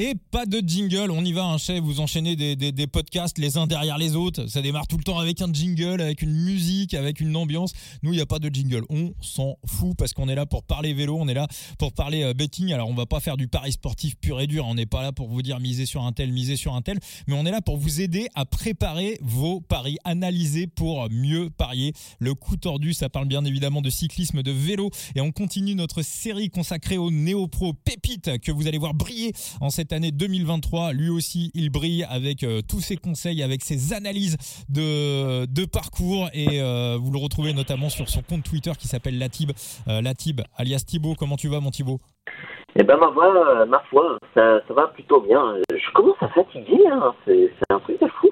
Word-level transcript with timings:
Et 0.00 0.14
pas 0.14 0.46
de 0.46 0.62
jingle, 0.64 1.10
on 1.10 1.24
y 1.24 1.32
va, 1.32 1.44
un 1.44 1.58
chef, 1.58 1.80
vous 1.80 1.98
enchaînez 1.98 2.36
des, 2.36 2.54
des, 2.54 2.86
podcasts 2.86 3.36
les 3.36 3.56
uns 3.56 3.66
derrière 3.66 3.98
les 3.98 4.14
autres, 4.14 4.46
ça 4.46 4.62
démarre 4.62 4.86
tout 4.86 4.96
le 4.96 5.02
temps 5.02 5.18
avec 5.18 5.42
un 5.42 5.52
jingle, 5.52 6.00
avec 6.00 6.22
une 6.22 6.30
musique, 6.30 6.94
avec 6.94 7.18
une 7.18 7.34
ambiance. 7.34 7.72
Nous, 8.04 8.12
il 8.12 8.14
n'y 8.14 8.22
a 8.22 8.26
pas 8.26 8.38
de 8.38 8.48
jingle, 8.48 8.84
on 8.90 9.12
s'en 9.20 9.56
fout 9.66 9.96
parce 9.98 10.12
qu'on 10.12 10.28
est 10.28 10.36
là 10.36 10.46
pour 10.46 10.62
parler 10.62 10.94
vélo, 10.94 11.16
on 11.18 11.26
est 11.26 11.34
là 11.34 11.48
pour 11.80 11.92
parler 11.92 12.22
euh, 12.22 12.32
betting. 12.32 12.72
Alors, 12.72 12.88
on 12.88 12.94
va 12.94 13.06
pas 13.06 13.18
faire 13.18 13.36
du 13.36 13.48
pari 13.48 13.72
sportif 13.72 14.14
pur 14.14 14.40
et 14.40 14.46
dur, 14.46 14.66
on 14.68 14.76
n'est 14.76 14.86
pas 14.86 15.02
là 15.02 15.10
pour 15.10 15.26
vous 15.26 15.42
dire 15.42 15.58
miser 15.58 15.84
sur 15.84 16.04
un 16.04 16.12
tel, 16.12 16.30
miser 16.30 16.54
sur 16.54 16.76
un 16.76 16.82
tel, 16.82 17.00
mais 17.26 17.34
on 17.34 17.44
est 17.44 17.50
là 17.50 17.60
pour 17.60 17.76
vous 17.76 18.00
aider 18.00 18.28
à 18.36 18.44
préparer 18.44 19.18
vos 19.20 19.60
paris, 19.60 19.96
analyser 20.04 20.68
pour 20.68 21.10
mieux 21.10 21.50
parier. 21.50 21.92
Le 22.20 22.36
coup 22.36 22.56
tordu, 22.56 22.92
ça 22.92 23.08
parle 23.08 23.26
bien 23.26 23.44
évidemment 23.44 23.82
de 23.82 23.90
cyclisme, 23.90 24.44
de 24.44 24.52
vélo, 24.52 24.90
et 25.16 25.20
on 25.20 25.32
continue 25.32 25.74
notre 25.74 26.02
série 26.02 26.50
consacrée 26.50 26.98
aux 26.98 27.10
néo-pro 27.10 27.72
pépites 27.72 28.38
que 28.38 28.52
vous 28.52 28.68
allez 28.68 28.78
voir 28.78 28.94
briller 28.94 29.32
en 29.60 29.70
cette 29.70 29.87
année 29.92 30.10
2023. 30.10 30.92
Lui 30.92 31.10
aussi, 31.10 31.50
il 31.54 31.70
brille 31.70 32.06
avec 32.08 32.42
euh, 32.42 32.60
tous 32.68 32.80
ses 32.80 32.96
conseils, 32.96 33.42
avec 33.42 33.62
ses 33.62 33.92
analyses 33.92 34.36
de, 34.68 35.46
parcours 35.66 36.28
et 36.32 36.62
euh, 36.62 36.96
vous 37.00 37.12
le 37.12 37.18
retrouvez 37.18 37.52
notamment 37.52 37.88
sur 37.88 38.08
son 38.08 38.22
compte 38.22 38.42
Twitter 38.42 38.72
qui 38.78 38.88
s'appelle 38.88 39.18
Latib. 39.18 39.50
Euh, 39.88 40.00
Latib, 40.00 40.40
alias 40.56 40.84
Thibaut, 40.86 41.14
comment 41.18 41.36
tu 41.36 41.48
vas 41.48 41.60
mon 41.60 41.70
Thibaut? 41.70 41.98
Eh 42.76 42.84
ben 42.84 42.96
ma 42.96 43.12
foi, 43.12 43.66
ma 43.66 43.80
foi, 43.90 44.18
ça, 44.34 44.60
ça 44.66 44.74
va 44.74 44.88
plutôt 44.88 45.20
bien. 45.20 45.56
Je 45.70 45.92
commence 45.92 46.16
à 46.20 46.28
fatiguer, 46.28 46.86
hein. 46.90 47.14
c'est 47.26 47.50
un 47.70 47.80
truc 47.80 48.00
de 48.00 48.06
fou. 48.20 48.30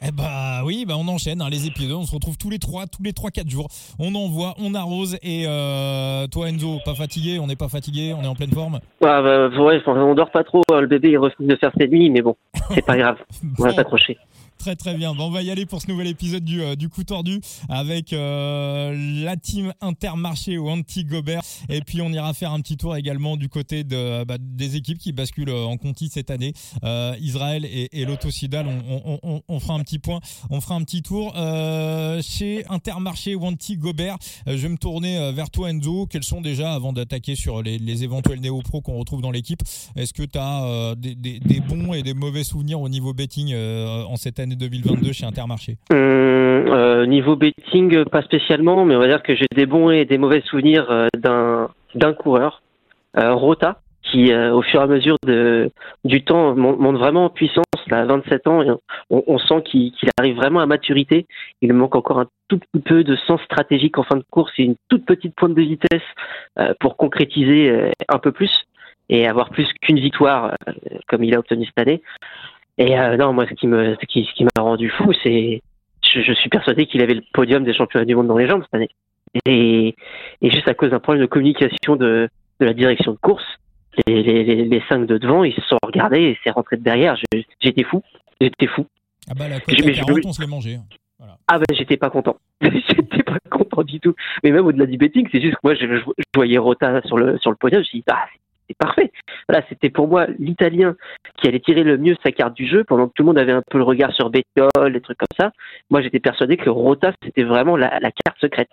Eh 0.00 0.12
bah 0.12 0.62
oui, 0.64 0.84
bah 0.86 0.94
on 0.96 1.08
enchaîne 1.08 1.42
hein, 1.42 1.48
les 1.50 1.66
épisodes, 1.66 1.96
on 1.96 2.04
se 2.04 2.14
retrouve 2.14 2.38
tous 2.38 2.50
les 2.50 2.60
trois, 2.60 2.86
tous 2.86 3.02
les 3.02 3.12
trois 3.12 3.30
quatre 3.30 3.50
jours. 3.50 3.68
On 3.98 4.14
envoie, 4.14 4.54
on 4.58 4.74
arrose 4.74 5.18
et 5.22 5.44
euh, 5.46 6.28
toi 6.28 6.48
Enzo, 6.48 6.78
pas 6.84 6.94
fatigué, 6.94 7.40
on 7.40 7.48
n'est 7.48 7.56
pas 7.56 7.68
fatigué, 7.68 8.14
on 8.16 8.22
est 8.22 8.28
en 8.28 8.36
pleine 8.36 8.52
forme? 8.52 8.78
Ah 9.02 9.22
bah 9.22 9.48
ouais, 9.48 9.82
on 9.86 10.14
dort 10.14 10.30
pas 10.30 10.44
trop, 10.44 10.62
hein, 10.72 10.80
le 10.80 10.86
bébé 10.86 11.10
il 11.10 11.18
refuse 11.18 11.46
de 11.46 11.56
faire 11.56 11.72
ses 11.76 11.88
nuits, 11.88 12.10
mais 12.10 12.22
bon, 12.22 12.36
c'est 12.74 12.84
pas 12.84 12.96
grave, 12.98 13.16
on 13.58 13.64
va 13.64 13.72
s'accrocher. 13.72 14.16
Très 14.58 14.74
très 14.74 14.94
bien. 14.94 15.14
Bon, 15.14 15.26
on 15.26 15.30
va 15.30 15.42
y 15.42 15.52
aller 15.52 15.66
pour 15.66 15.80
ce 15.80 15.86
nouvel 15.86 16.08
épisode 16.08 16.44
du, 16.44 16.60
euh, 16.60 16.74
du 16.74 16.88
coup 16.88 17.04
tordu 17.04 17.40
avec 17.68 18.12
euh, 18.12 18.92
la 19.22 19.36
team 19.36 19.72
Intermarché 19.80 20.58
ou 20.58 20.68
Anti-Gobert. 20.68 21.42
Et 21.68 21.80
puis 21.80 22.02
on 22.02 22.08
ira 22.10 22.34
faire 22.34 22.52
un 22.52 22.60
petit 22.60 22.76
tour 22.76 22.96
également 22.96 23.36
du 23.36 23.48
côté 23.48 23.84
de, 23.84 24.24
bah, 24.24 24.36
des 24.40 24.74
équipes 24.74 24.98
qui 24.98 25.12
basculent 25.12 25.50
en 25.50 25.76
Conti 25.76 26.08
cette 26.08 26.32
année. 26.32 26.54
Euh, 26.82 27.14
Israël 27.20 27.64
et, 27.66 28.00
et 28.00 28.04
l'Autocidal, 28.04 28.66
on, 28.66 29.00
on, 29.04 29.18
on, 29.22 29.42
on, 29.46 29.60
fera 29.60 29.74
un 29.74 29.80
petit 29.80 30.00
point, 30.00 30.20
on 30.50 30.60
fera 30.60 30.74
un 30.74 30.82
petit 30.82 31.02
tour. 31.02 31.34
Euh, 31.36 32.20
chez 32.20 32.66
Intermarché 32.68 33.36
ou 33.36 33.44
Anti-Gobert, 33.44 34.16
je 34.48 34.54
vais 34.54 34.68
me 34.68 34.76
tourner 34.76 35.30
vers 35.32 35.50
toi 35.50 35.70
Enzo. 35.70 36.06
Quels 36.06 36.24
sont 36.24 36.40
déjà, 36.40 36.74
avant 36.74 36.92
d'attaquer 36.92 37.36
sur 37.36 37.62
les, 37.62 37.78
les 37.78 38.02
éventuels 38.02 38.40
néo-pros 38.40 38.80
qu'on 38.80 38.98
retrouve 38.98 39.22
dans 39.22 39.30
l'équipe, 39.30 39.62
est-ce 39.94 40.12
que 40.12 40.24
tu 40.24 40.38
as 40.38 40.94
des, 40.96 41.14
des, 41.14 41.38
des, 41.38 41.60
bons 41.60 41.94
et 41.94 42.02
des 42.02 42.14
mauvais 42.14 42.42
souvenirs 42.42 42.80
au 42.80 42.88
niveau 42.88 43.14
betting 43.14 43.54
en 43.54 44.16
cette 44.16 44.40
année? 44.40 44.47
2022 44.56 45.12
chez 45.12 45.26
Intermarché? 45.26 45.76
Euh, 45.92 46.48
euh, 46.68 47.06
Niveau 47.06 47.36
betting, 47.36 48.04
pas 48.04 48.22
spécialement, 48.22 48.84
mais 48.84 48.96
on 48.96 48.98
va 48.98 49.08
dire 49.08 49.22
que 49.22 49.34
j'ai 49.34 49.46
des 49.54 49.66
bons 49.66 49.90
et 49.90 50.04
des 50.04 50.18
mauvais 50.18 50.42
souvenirs 50.42 50.86
euh, 50.90 51.08
d'un 51.16 51.68
d'un 51.94 52.12
coureur, 52.12 52.62
euh, 53.16 53.34
Rota, 53.34 53.80
qui 54.02 54.34
au 54.34 54.62
fur 54.62 54.80
et 54.80 54.84
à 54.84 54.86
mesure 54.86 55.16
du 56.04 56.24
temps 56.24 56.54
monte 56.54 56.96
vraiment 56.96 57.26
en 57.26 57.30
puissance. 57.30 57.64
Là, 57.88 58.00
à 58.00 58.04
27 58.04 58.46
ans, 58.46 58.62
on, 59.10 59.22
on 59.26 59.38
sent 59.38 59.62
qu'il 59.64 59.92
arrive 60.18 60.36
vraiment 60.36 60.60
à 60.60 60.66
maturité. 60.66 61.26
Il 61.62 61.72
manque 61.72 61.94
encore 61.94 62.20
un 62.20 62.26
tout 62.48 62.58
petit 62.58 62.82
peu 62.82 63.04
de 63.04 63.16
sens 63.16 63.40
stratégique 63.42 63.98
en 63.98 64.02
fin 64.02 64.16
de 64.16 64.24
course 64.30 64.52
et 64.58 64.64
une 64.64 64.76
toute 64.88 65.04
petite 65.06 65.34
pointe 65.34 65.54
de 65.54 65.62
vitesse 65.62 66.02
pour 66.80 66.96
concrétiser 66.96 67.92
un 68.08 68.18
peu 68.18 68.32
plus 68.32 68.66
et 69.10 69.26
avoir 69.26 69.50
plus 69.50 69.68
qu'une 69.80 69.98
victoire 69.98 70.54
comme 71.06 71.24
il 71.24 71.34
a 71.34 71.38
obtenu 71.38 71.66
cette 71.66 71.78
année. 71.78 72.02
Et 72.78 72.98
euh, 72.98 73.16
non, 73.16 73.32
moi, 73.32 73.46
ce 73.48 73.54
qui 73.54 73.66
me, 73.66 73.96
ce 74.00 74.06
qui, 74.06 74.24
ce 74.24 74.32
qui 74.34 74.44
m'a 74.44 74.62
rendu 74.62 74.88
fou, 74.88 75.12
c'est, 75.22 75.62
je, 76.02 76.20
je, 76.20 76.32
suis 76.32 76.48
persuadé 76.48 76.86
qu'il 76.86 77.02
avait 77.02 77.14
le 77.14 77.22
podium 77.32 77.64
des 77.64 77.74
championnats 77.74 78.04
du 78.04 78.14
monde 78.14 78.28
dans 78.28 78.38
les 78.38 78.46
jambes 78.46 78.62
cette 78.62 78.74
année. 78.74 78.90
Et, 79.46 79.94
et 80.40 80.50
juste 80.50 80.68
à 80.68 80.74
cause 80.74 80.90
d'un 80.90 81.00
problème 81.00 81.22
de 81.22 81.28
communication 81.28 81.96
de, 81.96 82.28
de 82.60 82.64
la 82.64 82.72
direction 82.72 83.12
de 83.12 83.18
course, 83.18 83.44
les, 84.06 84.22
les, 84.22 84.64
les, 84.64 84.82
cinq 84.88 85.06
de 85.06 85.18
devant, 85.18 85.42
ils 85.42 85.54
se 85.54 85.60
sont 85.62 85.78
regardés 85.82 86.20
et 86.20 86.38
c'est 86.44 86.50
rentré 86.50 86.76
de 86.76 86.82
derrière. 86.82 87.16
J'étais 87.60 87.82
fou, 87.82 88.02
j'étais 88.40 88.68
fou. 88.68 88.86
Ah 89.28 89.34
bah 89.34 89.48
la 89.48 89.60
côte 89.60 89.74
40, 89.74 90.20
on 90.24 90.32
se 90.32 90.40
l'est 90.40 90.46
mangé. 90.46 90.74
Hein. 90.76 90.84
Voilà. 91.18 91.36
Ah 91.48 91.58
ben 91.58 91.64
bah, 91.68 91.74
j'étais 91.76 91.96
pas 91.96 92.10
content, 92.10 92.36
j'étais 92.60 93.24
pas 93.24 93.38
content 93.50 93.82
du 93.82 93.98
tout. 93.98 94.14
Mais 94.44 94.52
même 94.52 94.64
au-delà 94.64 94.86
du 94.86 94.96
betting, 94.96 95.28
c'est 95.32 95.40
juste 95.40 95.54
que 95.54 95.60
moi 95.64 95.74
je, 95.74 95.84
je, 95.96 96.24
voyais 96.34 96.58
Rota 96.58 97.02
sur 97.02 97.18
le 97.18 97.38
sur 97.38 97.50
le 97.50 97.56
podium, 97.56 97.82
je 97.82 97.86
me 97.86 97.88
suis 97.88 97.98
dit 97.98 98.04
ah 98.08 98.24
parfait. 98.74 99.12
Voilà, 99.48 99.64
c'était 99.68 99.90
pour 99.90 100.08
moi 100.08 100.26
l'Italien 100.38 100.96
qui 101.36 101.48
allait 101.48 101.60
tirer 101.60 101.82
le 101.82 101.98
mieux 101.98 102.16
sa 102.22 102.32
carte 102.32 102.54
du 102.54 102.66
jeu 102.66 102.84
pendant 102.84 103.08
que 103.08 103.12
tout 103.14 103.22
le 103.22 103.28
monde 103.28 103.38
avait 103.38 103.52
un 103.52 103.62
peu 103.68 103.78
le 103.78 103.84
regard 103.84 104.12
sur 104.12 104.30
Bétiol, 104.30 104.92
des 104.92 105.00
trucs 105.00 105.18
comme 105.18 105.36
ça. 105.38 105.52
Moi, 105.90 106.02
j'étais 106.02 106.20
persuadé 106.20 106.56
que 106.56 106.70
Rota, 106.70 107.12
c'était 107.22 107.44
vraiment 107.44 107.76
la, 107.76 107.98
la, 108.00 108.10
carte 108.10 108.38
secrète. 108.40 108.70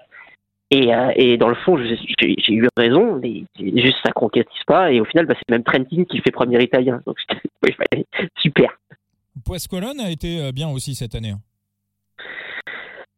Et, 0.71 0.93
euh, 0.93 1.11
et 1.15 1.37
dans 1.37 1.49
le 1.49 1.55
fond, 1.55 1.77
j'ai 1.77 2.53
eu 2.53 2.67
raison, 2.75 3.19
mais 3.21 3.43
juste 3.59 3.97
ça 4.03 4.11
concrétise 4.11 4.63
pas. 4.65 4.91
Et 4.91 4.99
au 4.99 5.05
final, 5.05 5.25
bah, 5.25 5.35
c'est 5.37 5.49
même 5.49 5.63
Trentin 5.63 6.05
qui 6.05 6.19
fait 6.19 6.31
premier 6.31 6.61
italien. 6.61 7.01
Donc, 7.05 7.17
super. 8.37 8.77
Poiscolone 9.43 9.99
a 9.99 10.09
été 10.09 10.41
euh, 10.41 10.51
bien 10.51 10.69
aussi 10.69 10.95
cette 10.95 11.13
année. 11.15 11.31
Hein. 11.31 11.39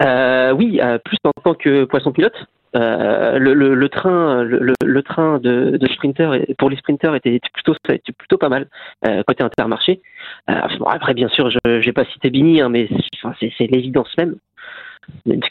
Euh, 0.03 0.51
oui, 0.51 0.79
euh, 0.81 0.97
plus 0.99 1.17
en 1.23 1.31
tant 1.43 1.53
que 1.53 1.85
poisson 1.85 2.11
pilote. 2.11 2.35
Euh, 2.77 3.39
le, 3.39 3.53
le, 3.53 3.73
le, 3.73 3.89
train, 3.89 4.43
le, 4.43 4.73
le, 4.85 5.01
train 5.01 5.39
de, 5.39 5.77
de 5.77 5.87
sprinter 5.87 6.45
pour 6.57 6.69
les 6.69 6.77
sprinters 6.77 7.15
était 7.15 7.39
plutôt, 7.53 7.73
était 7.89 8.11
plutôt 8.11 8.37
pas 8.37 8.49
mal 8.49 8.67
euh, 9.05 9.23
côté 9.25 9.43
Intermarché. 9.43 10.01
Euh, 10.49 10.61
bon, 10.77 10.85
après, 10.85 11.13
bien 11.13 11.27
sûr, 11.29 11.49
je 11.49 11.57
n'ai 11.85 11.93
pas 11.93 12.05
cité 12.05 12.29
Bini, 12.29 12.61
hein, 12.61 12.69
mais 12.69 12.87
c'est 13.39 13.67
l'évidence 13.71 14.15
même 14.17 14.35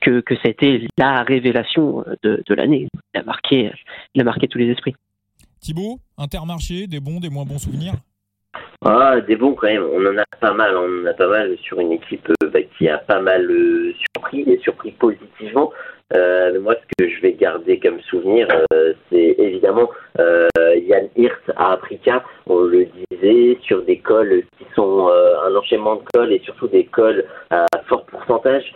que, 0.02 0.20
que 0.20 0.34
ça 0.36 0.42
a 0.44 0.50
été 0.50 0.86
la 0.98 1.22
révélation 1.22 2.04
de, 2.22 2.42
de 2.46 2.54
l'année. 2.54 2.88
Il 3.14 3.20
a 3.20 3.24
marqué, 3.24 3.72
il 4.14 4.20
a 4.20 4.24
marqué 4.24 4.46
tous 4.46 4.58
les 4.58 4.70
esprits. 4.70 4.94
Thibaut, 5.60 5.98
Intermarché, 6.18 6.86
des 6.86 7.00
bons, 7.00 7.18
des 7.18 7.30
moins 7.30 7.44
bons 7.44 7.58
souvenirs? 7.58 7.94
Ah, 8.84 9.20
des 9.20 9.36
bons 9.36 9.54
quand 9.54 9.66
même. 9.66 9.82
On 9.82 10.06
en 10.06 10.18
a 10.18 10.24
pas 10.40 10.52
mal. 10.52 10.76
On 10.76 11.02
en 11.02 11.06
a 11.06 11.14
pas 11.14 11.28
mal 11.28 11.56
sur 11.58 11.80
une 11.80 11.92
équipe 11.92 12.28
bah, 12.52 12.60
qui 12.76 12.88
a 12.88 12.98
pas 12.98 13.20
mal 13.20 13.50
euh, 13.50 13.92
surpris 14.14 14.42
et 14.42 14.58
surpris 14.62 14.92
positivement. 14.92 15.72
Euh, 16.14 16.60
moi, 16.60 16.74
ce 16.74 17.04
que 17.04 17.10
je 17.10 17.20
vais 17.20 17.32
garder 17.32 17.80
comme 17.80 18.00
souvenir, 18.02 18.46
euh, 18.72 18.92
c'est 19.10 19.34
évidemment 19.38 19.90
euh, 20.20 20.48
Yann 20.76 21.08
Hirt 21.16 21.42
à 21.56 21.72
Africa. 21.72 22.22
On 22.46 22.60
le 22.60 22.86
disait 23.10 23.58
sur 23.62 23.82
des 23.82 23.98
cols 23.98 24.44
qui 24.58 24.66
sont 24.74 25.08
un 25.08 25.54
enchaînement 25.54 25.96
de 25.96 26.02
cols 26.14 26.32
et 26.32 26.40
surtout 26.40 26.68
des 26.68 26.84
cols 26.84 27.24
à 27.50 27.66
fort 27.88 28.04
pourcentage. 28.06 28.72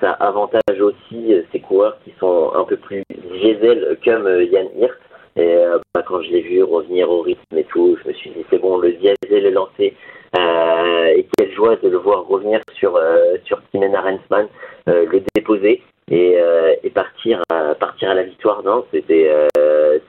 ça 0.00 0.12
avantage 0.12 0.80
aussi 0.80 1.34
ces 1.52 1.60
coureurs 1.60 1.98
qui 2.04 2.12
sont 2.18 2.52
un 2.54 2.64
peu 2.64 2.76
plus 2.76 3.02
diesel 3.32 3.98
comme 4.04 4.26
Yann 4.26 4.68
Hirt. 4.78 4.98
Et 5.36 5.56
bah, 5.94 6.02
quand 6.06 6.20
je 6.22 6.30
l'ai 6.30 6.42
vu 6.42 6.62
revenir 6.62 7.10
au 7.10 7.20
rythme 7.22 7.56
et 7.56 7.64
tout, 7.64 7.96
je 8.02 8.08
me 8.08 8.14
suis 8.14 8.30
dit 8.30 8.44
c'est 8.50 8.58
bon, 8.58 8.78
le 8.78 8.92
diesel 8.92 9.16
est 9.30 9.50
lancé. 9.50 9.94
Euh, 10.38 11.06
et 11.14 11.26
quelle 11.36 11.52
joie 11.52 11.76
de 11.76 11.88
le 11.88 11.98
voir 11.98 12.26
revenir 12.26 12.60
sur 12.74 12.96
euh, 12.96 13.36
sur 13.44 13.60
Timena 13.70 14.00
Rensman, 14.00 14.48
euh, 14.88 15.04
le 15.12 15.22
déposer 15.34 15.82
et, 16.12 16.36
et 16.82 16.90
partir 16.90 17.42
à, 17.50 17.74
partir 17.74 18.10
à 18.10 18.14
la 18.14 18.22
victoire. 18.22 18.62
Non, 18.62 18.84
c'était 18.92 19.30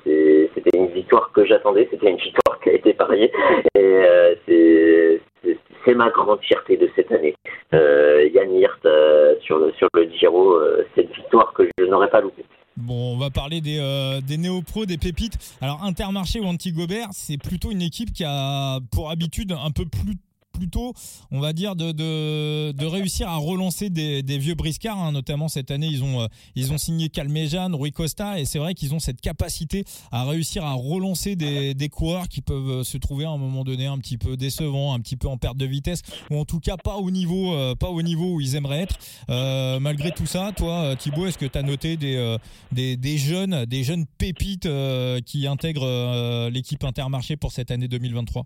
c'était 0.05 0.77
une 0.77 0.87
victoire 0.87 1.31
que 1.33 1.45
j'attendais, 1.45 1.87
c'était 1.89 2.09
une 2.09 2.17
victoire 2.17 2.59
qui 2.61 2.69
a 2.69 2.73
été 2.73 2.93
pariée 2.93 3.31
et 3.75 3.99
c'est 4.45 5.21
c'est 5.85 5.95
ma 5.95 6.09
grande 6.09 6.39
fierté 6.41 6.77
de 6.77 6.89
cette 6.95 7.11
année. 7.11 7.35
Yann 7.71 8.53
Hirt 8.53 8.87
sur 9.41 9.57
le 9.57 9.71
sur 9.73 9.87
le 9.93 10.09
Giro, 10.19 10.59
cette 10.95 11.11
victoire 11.13 11.53
que 11.53 11.67
je 11.79 11.85
n'aurais 11.85 12.09
pas 12.09 12.21
loupée. 12.21 12.45
Bon, 12.75 13.13
on 13.13 13.17
va 13.17 13.29
parler 13.29 13.61
des, 13.61 13.77
euh, 13.79 14.19
des 14.21 14.37
néo-pros, 14.37 14.85
des 14.85 14.97
pépites. 14.97 15.37
Alors, 15.61 15.83
Intermarché 15.83 16.39
ou 16.39 16.45
Anti-Gobert, 16.45 17.09
c'est 17.11 17.37
plutôt 17.37 17.71
une 17.71 17.83
équipe 17.83 18.11
qui 18.11 18.23
a 18.25 18.79
pour 18.91 19.11
habitude 19.11 19.51
un 19.51 19.69
peu 19.69 19.85
plus 19.85 20.15
plutôt, 20.53 20.93
on 21.31 21.39
va 21.39 21.51
dire, 21.51 21.75
de, 21.75 22.85
réussir 22.85 23.27
à 23.27 23.37
relancer 23.37 23.89
des, 23.89 24.37
vieux 24.37 24.55
briscards. 24.55 24.97
Hein. 24.97 25.11
Notamment 25.11 25.49
cette 25.49 25.71
année, 25.71 25.87
ils 25.87 26.03
ont, 26.03 26.21
euh, 26.21 26.27
ils 26.55 26.71
ont 26.71 26.77
signé 26.77 27.09
Calmejan, 27.09 27.69
Rui 27.73 27.91
Costa, 27.91 28.39
et 28.39 28.45
c'est 28.45 28.59
vrai 28.59 28.73
qu'ils 28.73 28.93
ont 28.93 28.99
cette 28.99 29.19
capacité 29.19 29.83
à 30.11 30.23
réussir 30.23 30.63
à 30.63 30.73
relancer 30.73 31.35
des, 31.35 31.89
coureurs 31.89 32.27
qui 32.29 32.41
peuvent 32.41 32.69
euh, 32.69 32.83
se 32.83 32.97
trouver 32.97 33.25
à 33.25 33.29
un 33.29 33.37
moment 33.37 33.63
donné 33.63 33.87
un 33.87 33.97
petit 33.97 34.17
peu 34.17 34.37
décevants, 34.37 34.93
un 34.93 34.99
petit 34.99 35.17
peu 35.17 35.27
en 35.27 35.37
perte 35.37 35.57
de 35.57 35.65
vitesse, 35.65 36.01
ou 36.29 36.37
en 36.37 36.45
tout 36.45 36.59
cas 36.59 36.77
pas 36.77 36.95
au 36.95 37.11
niveau, 37.11 37.53
euh, 37.53 37.75
pas 37.75 37.89
au 37.89 38.01
niveau 38.01 38.35
où 38.35 38.41
ils 38.41 38.55
aimeraient 38.55 38.83
être. 38.83 38.97
Malgré 39.79 40.11
tout 40.11 40.25
ça, 40.25 40.51
toi, 40.55 40.95
Thibaut, 40.95 41.25
est-ce 41.25 41.37
que 41.37 41.45
tu 41.45 41.57
as 41.57 41.63
noté 41.63 41.97
des, 41.97 43.17
jeunes, 43.17 43.65
des 43.65 43.83
jeunes 43.83 44.05
pépites 44.05 44.67
qui 45.25 45.47
intègrent 45.47 46.49
l'équipe 46.49 46.83
Intermarché 46.83 47.37
pour 47.37 47.51
cette 47.51 47.71
année 47.71 47.87
2023 47.87 48.45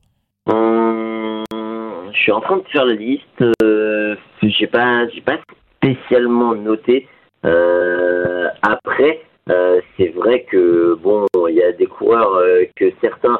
je 2.18 2.24
suis 2.24 2.32
en 2.32 2.42
train 2.42 2.58
de 2.58 2.68
faire 2.72 2.86
la 2.86 2.96
liste. 2.96 3.44
Euh, 3.62 4.16
j'ai 4.42 4.68
pas, 4.68 5.08
j'ai 5.10 5.22
pas 5.22 5.38
spécialement 5.78 6.56
noté. 6.56 7.08
Euh, 7.46 8.48
après, 8.64 9.22
euh, 9.50 9.80
c'est 9.96 10.10
vrai 10.10 10.46
que 10.50 10.96
bon, 10.96 11.26
il 11.48 11.56
y 11.56 11.64
a 11.64 11.72
des 11.72 11.86
coureurs 11.86 12.42
que 12.76 12.92
certains 13.02 13.40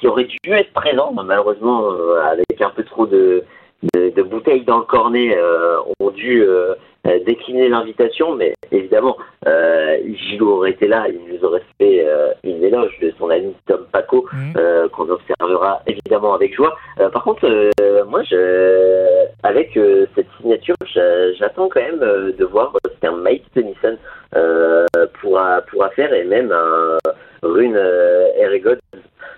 qui 0.00 0.06
aurait 0.06 0.24
dû 0.24 0.38
être 0.52 0.72
présent, 0.72 1.12
malheureusement 1.12 1.90
avec 2.30 2.60
un 2.60 2.70
peu 2.70 2.84
trop 2.84 3.06
de, 3.06 3.42
de, 3.94 4.22
bouteilles 4.22 4.64
dans 4.64 4.78
le 4.78 4.84
cornet, 4.84 5.36
ont 6.00 6.10
dû 6.10 6.44
euh, 7.06 7.18
décliner 7.26 7.68
l'invitation, 7.68 8.34
mais 8.34 8.54
évidemment, 8.72 9.18
euh, 9.46 9.98
Gilles 10.06 10.42
aurait 10.42 10.70
été 10.70 10.88
là, 10.88 11.06
il 11.08 11.34
nous 11.34 11.44
aurait 11.44 11.62
fait 11.78 12.02
euh, 12.02 12.32
une 12.42 12.64
éloge 12.64 12.98
de 13.02 13.12
son 13.18 13.28
ami 13.28 13.54
Tom 13.66 13.84
Paco, 13.92 14.24
mmh. 14.32 14.54
euh, 14.56 14.88
qu'on 14.88 15.10
observera 15.10 15.82
évidemment 15.86 16.32
avec 16.32 16.54
joie. 16.54 16.74
par 17.12 17.22
contre, 17.22 17.46
moi, 18.08 18.22
je, 18.22 19.26
avec 19.42 19.78
cette 20.14 20.28
signature, 20.38 20.76
j'attends 21.38 21.68
quand 21.68 21.82
même 21.82 22.00
de 22.00 22.44
voir 22.44 22.72
ce 22.84 23.00
qu'un 23.00 23.16
Mike 23.16 23.44
Tennyson 23.52 23.98
pourra, 25.20 25.60
pourra 25.70 25.90
faire, 25.90 26.12
et 26.14 26.24
même 26.24 26.52
un 26.52 26.98
Rune 27.42 27.78
Erigod. 28.38 28.78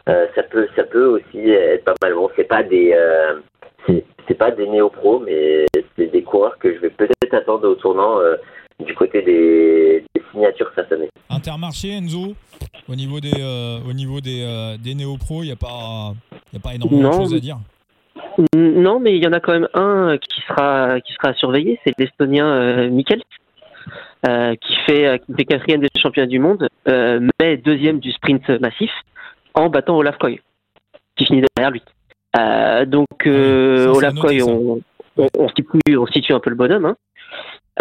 ça 0.07 0.43
peut, 0.51 0.69
ça 0.77 0.85
peut 0.85 1.07
aussi 1.07 1.51
être 1.51 1.85
pas 1.85 1.95
mal. 2.01 2.15
Bon, 2.15 2.31
c'est 2.37 2.45
pas 2.45 2.63
des 2.63 2.95
c'est 4.27 4.35
pas 4.35 4.51
des 4.51 4.67
néo-pros, 4.67 5.21
mais 5.21 5.67
c'est 5.97 6.11
des 6.11 6.23
coureurs 6.23 6.59
que 6.59 6.75
je 6.75 6.81
vais 6.81 6.91
peut-être 6.91 7.35
attendre 7.35 7.69
au 7.69 7.75
tournant 7.75 8.19
euh, 8.19 8.37
du 8.85 8.95
côté 8.95 9.23
des, 9.23 10.05
signatures 10.33 10.71
cette 10.75 10.93
année. 10.93 11.09
Intermarché, 11.31 11.93
Enzo, 11.93 12.35
au 12.89 12.95
niveau 12.95 13.21
des, 13.21 13.41
euh, 13.41 13.79
au 13.89 13.93
niveau 13.93 14.21
des, 14.21 14.43
euh, 14.43 14.77
des 14.77 14.95
néo-pros, 14.95 15.43
il 15.43 15.47
n'y 15.47 15.53
a, 15.53 15.57
pas, 15.57 16.13
a 16.55 16.59
pas 16.63 16.75
énormément 16.75 17.11
de 17.11 17.15
choses 17.15 17.35
à 17.35 17.39
dire 17.39 17.59
Non, 18.55 19.01
mais 19.01 19.17
il 19.17 19.25
y 19.25 19.27
en 19.27 19.33
a 19.33 19.41
quand 19.41 19.53
même 19.53 19.69
un 19.75 20.19
qui 20.19 20.41
sera, 20.43 21.01
qui 21.01 21.13
sera 21.15 21.29
à 21.29 21.35
surveiller, 21.35 21.81
c'est 21.85 21.95
l'Estonien 21.99 22.89
Mikkel. 22.89 23.23
qui, 24.25 24.77
fait, 24.87 25.23
qui 25.25 25.35
fait 25.35 25.45
quatrième 25.45 25.81
des 25.81 25.89
championnats 25.99 26.27
du 26.27 26.39
monde, 26.39 26.69
mais 26.87 27.57
deuxième 27.57 28.01
du 28.01 28.13
sprint 28.13 28.49
massif, 28.61 28.91
en 29.55 29.71
battant 29.71 29.97
Olaf 29.97 30.19
Koy, 30.19 30.41
qui 31.17 31.25
finit 31.25 31.43
derrière 31.57 31.71
lui. 31.71 31.83
Euh, 32.39 32.85
donc, 32.85 33.07
euh, 33.27 33.89
Olaf 33.89 34.15
Koy, 34.15 34.43
on, 34.43 34.81
on, 35.17 35.49
situe, 35.49 35.97
on, 35.97 36.07
situe, 36.07 36.33
un 36.33 36.41
peu 36.41 36.51
le 36.51 36.57
bonhomme. 36.57 36.85
Hein. 36.85 36.97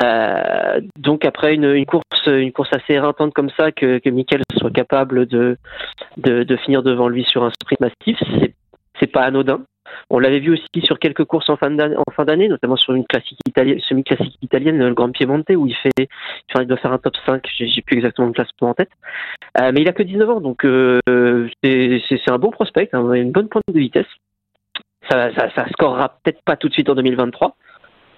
Euh, 0.03 0.81
donc 0.99 1.23
après 1.23 1.55
une, 1.55 1.71
une, 1.71 1.85
course, 1.85 2.03
une 2.27 2.51
course 2.51 2.69
assez 2.73 2.93
éreintante 2.93 3.33
comme 3.33 3.49
ça, 3.57 3.71
que, 3.71 3.99
que 3.99 4.09
Michael 4.09 4.41
soit 4.57 4.71
capable 4.71 5.25
de, 5.25 5.57
de, 6.17 6.43
de, 6.43 6.55
finir 6.57 6.83
devant 6.83 7.07
lui 7.07 7.23
sur 7.23 7.43
un 7.43 7.51
sprint 7.51 7.79
massif, 7.79 8.19
c'est 8.99 9.07
pas 9.07 9.23
anodin. 9.23 9.61
On 10.09 10.19
l'avait 10.19 10.39
vu 10.39 10.51
aussi 10.51 10.85
sur 10.85 10.99
quelques 10.99 11.25
courses 11.25 11.49
en 11.49 11.57
fin 11.57 11.71
d'année, 11.71 12.47
notamment 12.47 12.75
sur 12.75 12.93
une 12.93 13.05
classique 13.05 13.39
italienne, 13.47 13.79
semi-classique 13.79 14.37
italienne, 14.41 14.77
le 14.77 14.93
Grand 14.93 15.11
Piemonte, 15.11 15.49
où 15.51 15.67
il 15.67 15.75
fait, 15.75 16.09
il 16.59 16.67
doit 16.67 16.77
faire 16.77 16.91
un 16.91 16.97
top 16.97 17.15
5, 17.25 17.47
j'ai 17.57 17.81
plus 17.81 17.97
exactement 17.97 18.27
le 18.27 18.33
classement 18.33 18.69
en 18.69 18.73
tête. 18.73 18.89
Euh, 19.59 19.71
mais 19.73 19.81
il 19.81 19.87
a 19.87 19.93
que 19.93 20.03
19 20.03 20.29
ans, 20.29 20.41
donc 20.41 20.65
euh, 20.65 20.99
c'est 21.63 22.29
un 22.29 22.37
bon 22.37 22.51
prospect, 22.51 22.89
hein, 22.93 23.13
une 23.13 23.31
bonne 23.31 23.47
pointe 23.47 23.63
de 23.71 23.79
vitesse. 23.79 24.07
Ça, 25.09 25.33
ça, 25.35 25.49
ça 25.53 25.67
scorera 25.69 26.17
peut-être 26.23 26.41
pas 26.43 26.55
tout 26.55 26.67
de 26.67 26.73
suite 26.73 26.89
en 26.89 26.95
2023, 26.95 27.55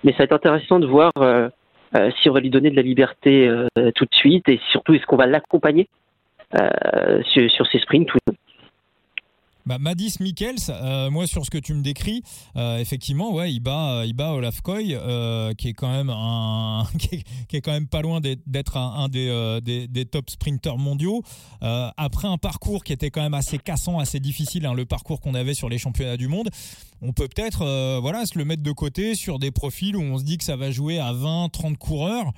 mais 0.03 0.11
ça 0.13 0.19
va 0.19 0.23
être 0.25 0.33
intéressant 0.33 0.79
de 0.79 0.87
voir 0.87 1.11
euh, 1.17 1.49
euh, 1.95 2.11
si 2.21 2.29
on 2.29 2.33
va 2.33 2.39
lui 2.39 2.49
donner 2.49 2.69
de 2.69 2.75
la 2.75 2.81
liberté 2.81 3.47
euh, 3.47 3.67
tout 3.95 4.05
de 4.05 4.15
suite 4.15 4.47
et 4.47 4.59
surtout 4.69 4.93
est-ce 4.93 5.05
qu'on 5.05 5.17
va 5.17 5.25
l'accompagner 5.25 5.89
sur, 7.25 7.51
sur, 7.51 7.67
ses 7.67 7.79
sprints 7.79 8.13
ou 8.13 8.17
non. 8.27 8.35
Bah, 9.67 9.79
Madis 9.79 10.15
Mikkels, 10.21 10.69
euh, 10.69 11.09
moi 11.09 11.27
sur 11.27 11.43
ce 11.43 11.49
que 11.49 11.57
tu 11.57 11.73
me 11.73 11.81
décris, 11.81 12.23
euh, 12.55 12.77
effectivement, 12.77 13.33
ouais, 13.33 13.51
il 13.51 13.59
bat, 13.59 14.03
il 14.05 14.13
bat 14.13 14.31
Olaf 14.31 14.61
Koy, 14.61 14.95
euh, 14.95 15.53
qui 15.55 15.67
est 15.67 15.73
quand 15.73 15.91
même 15.91 16.09
un, 16.09 16.87
qui 16.97 17.57
est, 17.57 17.59
quand 17.59 17.73
même 17.73 17.89
pas 17.89 18.01
loin 18.01 18.21
d'être 18.21 18.77
un, 18.77 19.09
des, 19.09 19.61
des, 19.61 20.05
top 20.05 20.29
sprinteurs 20.29 20.77
mondiaux. 20.77 21.21
après 21.59 22.29
un 22.29 22.37
parcours 22.37 22.85
qui 22.85 22.93
était 22.93 23.11
quand 23.11 23.21
même 23.21 23.33
assez 23.33 23.57
cassant, 23.57 23.99
assez 23.99 24.21
difficile, 24.21 24.65
hein, 24.65 24.73
le 24.73 24.85
parcours 24.85 25.19
qu'on 25.19 25.33
avait 25.33 25.53
sur 25.53 25.67
les 25.67 25.77
championnats 25.77 26.15
du 26.15 26.29
monde, 26.29 26.49
on 27.01 27.11
peut 27.11 27.27
peut-être, 27.27 27.99
voilà, 27.99 28.25
se 28.25 28.37
le 28.37 28.45
mettre 28.45 28.63
de 28.63 28.71
côté 28.71 29.15
sur 29.15 29.37
des 29.37 29.51
profils 29.51 29.97
où 29.97 30.01
on 30.01 30.17
se 30.17 30.23
dit 30.23 30.37
que 30.37 30.45
ça 30.45 30.55
va 30.55 30.71
jouer 30.71 30.97
à 30.99 31.11
20, 31.11 31.49
30 31.51 31.77
coureurs. 31.77 32.31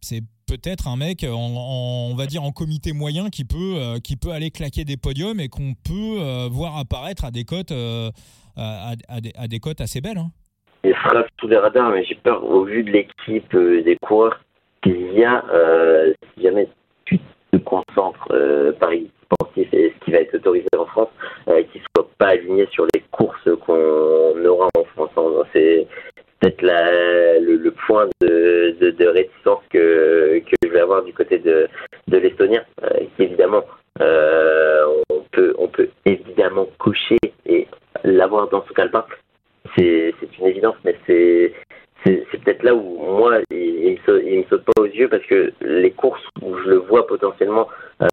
C'est 0.00 0.22
peut-être 0.50 0.88
un 0.88 0.96
mec 0.96 1.24
en, 1.24 2.10
on 2.10 2.16
va 2.16 2.26
dire 2.26 2.42
en 2.42 2.50
comité 2.50 2.92
moyen 2.92 3.30
qui 3.30 3.44
peut 3.44 3.76
euh, 3.76 3.98
qui 4.02 4.16
peut 4.16 4.30
aller 4.30 4.50
claquer 4.50 4.84
des 4.84 4.96
podiums 4.96 5.38
et 5.38 5.48
qu'on 5.48 5.74
peut 5.74 6.18
euh, 6.18 6.48
voir 6.50 6.76
apparaître 6.76 7.24
à 7.24 7.30
des 7.30 7.44
cotes 7.44 7.70
euh, 7.70 8.10
à, 8.56 8.96
des, 9.20 9.60
assez 9.78 10.00
belles. 10.00 10.18
Hein. 10.18 10.30
Il 10.82 10.92
sera 10.94 11.24
sous 11.38 11.46
les 11.46 11.56
radars, 11.56 11.90
mais 11.90 12.04
j'ai 12.04 12.16
peur 12.16 12.42
au 12.44 12.64
vu 12.64 12.82
de 12.82 12.90
l'équipe 12.90 13.56
des 13.56 13.96
coureurs 14.02 14.40
qu'il 14.82 15.12
y 15.12 15.24
a 15.24 15.44
si 16.34 16.42
jamais 16.42 16.68
tu 17.04 17.18
te 17.52 17.56
concentres 17.58 18.28
Paris 18.80 19.08
sportif 19.24 19.72
et 19.72 19.94
ce 19.94 20.04
qui 20.04 20.10
va 20.10 20.18
être 20.18 20.34
autorisé 20.34 20.66
en 20.76 20.86
France, 20.86 21.10
qu'il 21.46 21.80
soit 21.94 22.08
pas 22.18 22.30
aligné 22.30 22.66
sur 22.72 22.86
les 22.92 23.04
courses 23.12 23.48
qu'on 23.64 24.44
aura 24.44 24.68
en 24.76 24.84
France. 24.84 25.10
C'est 25.52 25.86
peut-être 26.40 26.62
le, 26.62 27.70
point 27.86 28.08
de, 28.20 28.76
de, 28.80 28.90
de, 28.90 29.06
réticence 29.06 29.60
que, 29.70 30.40
que 30.40 30.56
je 30.64 30.68
vais 30.68 30.80
avoir 30.80 31.02
du 31.04 31.12
côté 31.12 31.38
de, 31.38 31.68
de 32.08 32.16
l'Estonien, 32.18 32.62
euh, 32.82 32.88
qui 33.16 33.24
évidemment 33.24 33.64
euh, 34.00 34.84
on 35.10 35.20
peut 35.32 35.54
on 35.58 35.68
peut 35.68 35.88
évidemment 36.06 36.66
coucher 36.78 37.18
et 37.46 37.66
l'avoir 38.04 38.48
dans 38.48 38.64
ce 38.66 38.72
calepin. 38.72 39.04
C'est 39.76 40.14
une 40.38 40.46
évidence, 40.46 40.76
mais 40.84 40.96
c'est 41.06 41.52
c'est 42.04 42.42
peut-être 42.42 42.62
là 42.62 42.74
où 42.74 42.98
moi 43.18 43.38
il, 43.50 43.80
il, 43.80 44.38
me 44.38 44.44
saute, 44.48 44.64
pas 44.64 44.80
aux 44.80 44.86
yeux 44.86 45.08
parce 45.08 45.24
que 45.24 45.52
les 45.60 45.90
courses 45.90 46.24
où 46.40 46.56
je 46.64 46.70
le 46.70 46.76
vois 46.76 47.06
potentiellement 47.06 47.68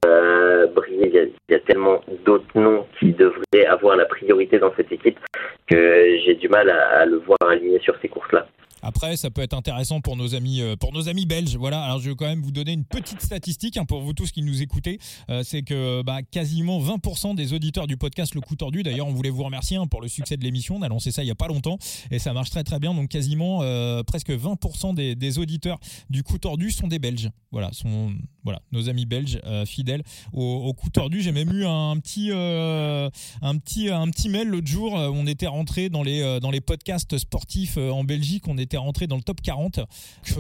euh, 0.06 0.68
briller, 0.68 1.32
il 1.48 1.54
y, 1.54 1.56
a, 1.56 1.60
tellement 1.60 1.97
d'autres 2.26 2.60
noms 2.60 2.86
qui 3.00 3.14
devraient 3.14 3.66
avoir 3.68 3.96
la 3.96 4.06
priorité 4.06 4.60
dans 4.60 4.74
cette 4.76 4.92
équipe 4.92 5.20
que 5.68 6.18
j'ai 6.26 6.36
du 6.36 6.48
mal 6.48 6.70
à, 6.70 7.06
le 7.06 7.18
voir 7.18 7.38
aligné 7.50 7.80
sur 7.80 7.96
ces 8.02 8.08
courses-là. 8.08 8.48
Après, 8.82 9.18
ça 9.18 9.30
peut 9.30 9.42
être 9.42 9.56
intéressant 9.56 10.02
pour 10.02 10.16
nos 10.16 10.36
amis, 10.36 10.62
euh, 10.62 10.76
pour 10.76 10.94
nos 10.94 11.10
amis 11.10 11.26
belges. 11.26 11.58
Voilà. 11.58 11.82
Alors, 11.82 12.00
je 12.00 12.10
vais 12.10 12.16
quand 12.16 12.28
même 12.28 12.42
vous 12.42 12.52
donner 12.52 12.74
une 12.74 12.86
petite 12.86 13.22
statistique 13.22 13.78
hein, 13.78 13.86
pour 13.86 14.02
vous 14.02 14.14
tous 14.14 14.32
qui 14.32 14.44
nous 14.44 14.62
écoutez. 14.62 15.00
Euh, 15.30 15.42
c'est 15.44 15.64
que 15.64 16.04
bah, 16.04 16.20
quasiment 16.22 16.80
20% 16.80 17.36
des 17.36 17.54
auditeurs 17.54 17.88
du 17.88 17.98
podcast 17.98 18.36
Le 18.36 18.42
Coup 18.42 18.56
Tordu. 18.56 18.84
D'ailleurs, 18.84 19.08
on 19.08 19.14
voulait 19.14 19.30
vous 19.30 19.44
remercier 19.44 19.78
hein, 19.78 19.88
pour 19.88 20.02
le 20.02 20.08
succès 20.08 20.38
de 20.38 20.44
l'émission. 20.44 20.76
On 20.76 20.84
a 20.84 20.88
lancé 20.88 21.12
ça 21.12 21.24
il 21.24 21.28
y 21.28 21.32
a 21.32 21.36
pas 21.36 21.48
longtemps 21.48 21.78
et 22.12 22.20
ça 22.20 22.34
marche 22.34 22.52
très 22.52 22.64
très 22.64 22.80
bien. 22.80 22.94
Donc, 22.94 23.10
quasiment 23.10 23.62
euh, 23.64 24.04
presque 24.04 24.30
20% 24.30 24.94
des, 24.94 25.40
auditeurs 25.40 25.80
du 26.10 26.24
Coup 26.24 26.38
Tordu 26.38 26.72
sont 26.72 26.88
des 26.88 27.00
Belges. 27.00 27.30
Voilà, 27.52 27.72
sont 27.74 28.12
voilà 28.48 28.62
nos 28.72 28.88
amis 28.88 29.06
belges 29.06 29.40
fidèles 29.66 30.04
au, 30.32 30.74
Coup 30.74 30.90
Tordu. 30.90 31.22
J'ai 31.22 31.32
même 31.32 31.52
eu 31.52 31.66
un 31.66 31.98
petit, 32.00 32.32
un 32.32 33.58
petit, 33.58 33.90
un 33.90 34.10
petit 34.10 34.30
mail 34.30 34.48
l'autre 34.48 34.68
jour. 34.68 34.94
On 34.94 35.28
était 35.28 35.48
rentré 35.48 35.90
dans 35.90 36.04
les 36.04 36.40
dans 36.40 36.52
les 36.52 36.62
podcasts 36.62 37.18
sportifs 37.18 37.78
en 37.78 38.04
Belgique. 38.04 38.48
On 38.48 38.58
était 38.58 38.78
rentré 38.78 39.08
dans 39.08 39.18
le 39.18 39.24
top 39.24 39.42
40. 39.42 39.82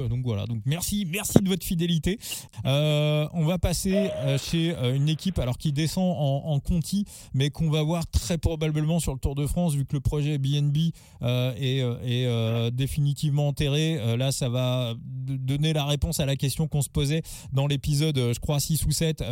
Donc 0.09 0.23
voilà, 0.23 0.45
donc 0.45 0.61
merci, 0.65 1.05
merci 1.09 1.39
de 1.39 1.49
votre 1.49 1.65
fidélité. 1.65 2.19
Euh, 2.65 3.27
on 3.33 3.45
va 3.45 3.57
passer 3.57 4.09
euh, 4.15 4.37
chez 4.37 4.75
euh, 4.75 4.95
une 4.95 5.09
équipe 5.09 5.39
alors 5.39 5.57
qui 5.57 5.71
descend 5.71 6.15
en, 6.17 6.59
Conti, 6.59 7.05
mais 7.33 7.49
qu'on 7.49 7.69
va 7.69 7.83
voir 7.83 8.07
très 8.07 8.37
probablement 8.37 8.99
sur 8.99 9.13
le 9.13 9.19
Tour 9.19 9.35
de 9.35 9.45
France 9.45 9.75
vu 9.75 9.85
que 9.85 9.93
le 9.93 9.99
projet 9.99 10.37
BNB 10.37 10.77
est, 11.21 11.79
est 12.03 12.71
définitivement 12.71 13.47
enterré. 13.47 14.17
là, 14.17 14.31
ça 14.31 14.49
va 14.49 14.95
donner 15.35 15.73
la 15.73 15.85
réponse 15.85 16.19
à 16.19 16.25
la 16.25 16.35
question 16.35 16.67
qu'on 16.67 16.81
se 16.81 16.89
posait 16.89 17.21
dans 17.51 17.67
l'épisode, 17.67 18.17
je 18.17 18.39
crois 18.39 18.59
6 18.59 18.85
ou 18.85 18.91
7, 18.91 19.23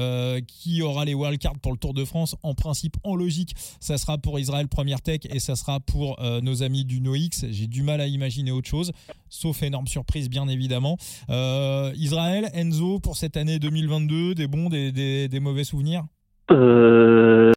qui 0.48 0.82
aura 0.82 1.06
les 1.06 1.14
wildcards 1.14 1.60
pour 1.60 1.72
le 1.72 1.78
Tour 1.78 1.94
de 1.94 2.06
France. 2.06 2.36
En 2.44 2.54
principe, 2.54 2.98
en 3.04 3.16
logique, 3.16 3.56
ça 3.80 3.98
sera 3.98 4.18
pour 4.18 4.40
Israël 4.40 4.68
Première 4.68 5.02
Tech 5.02 5.22
et 5.30 5.40
ça 5.40 5.56
sera 5.56 5.80
pour 5.80 6.20
nos 6.42 6.64
amis 6.64 6.86
du 6.86 7.02
NoX. 7.02 7.46
J'ai 7.50 7.68
du 7.68 7.84
mal 7.84 8.02
à 8.02 8.08
imaginer 8.08 8.52
autre 8.52 8.70
chose 8.70 8.92
sauf 9.36 9.64
énorme 9.64 9.88
surprise 9.88 10.30
bien 10.30 10.48
évidemment. 10.48 10.98
Euh, 11.30 11.92
Israël, 11.96 12.50
Enzo, 12.54 13.00
pour 13.00 13.18
cette 13.18 13.38
année 13.38 13.60
2022, 13.60 14.36
des 14.36 14.48
bons, 14.48 14.70
des, 14.70 14.92
des, 15.28 15.40
mauvais 15.40 15.64
souvenirs? 15.64 16.04
Euh... 16.52 17.52